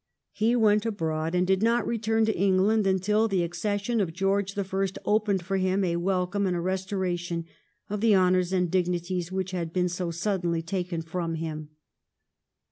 [0.31, 4.63] He went abroad, and did not return to England until the accession of George the
[4.63, 7.45] First opened for him a welcome and a restoration
[7.87, 11.69] of the honours and dignities which had been so suddenly taken from him.